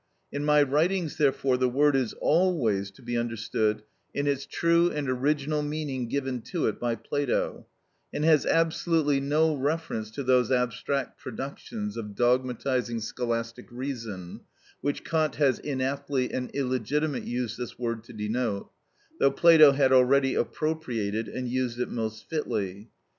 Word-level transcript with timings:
In 0.31 0.43
my 0.43 0.63
writings, 0.63 1.17
therefore, 1.17 1.57
the 1.57 1.69
word 1.69 1.95
is 1.95 2.13
always 2.13 2.89
to 2.89 3.03
be 3.03 3.15
understood 3.15 3.83
in 4.15 4.25
its 4.25 4.47
true 4.47 4.89
and 4.89 5.07
original 5.07 5.61
meaning 5.61 6.07
given 6.07 6.41
to 6.41 6.65
it 6.65 6.79
by 6.79 6.95
Plato, 6.95 7.67
and 8.11 8.25
has 8.25 8.43
absolutely 8.47 9.19
no 9.19 9.53
reference 9.53 10.09
to 10.09 10.23
those 10.23 10.51
abstract 10.51 11.19
productions 11.19 11.97
of 11.97 12.15
dogmatising 12.15 12.99
scholastic 13.01 13.67
reason, 13.71 14.41
which 14.81 15.03
Kant 15.03 15.35
has 15.35 15.59
inaptly 15.59 16.33
and 16.33 16.49
illegitimately 16.55 17.29
used 17.29 17.59
this 17.59 17.77
word 17.77 18.03
to 18.05 18.13
denote, 18.13 18.71
though 19.19 19.29
Plato 19.29 19.71
had 19.73 19.91
already 19.93 20.33
appropriated 20.33 21.27
and 21.27 21.47
used 21.47 21.79
it 21.79 21.89
most 21.91 22.27
fitly. 22.27 22.89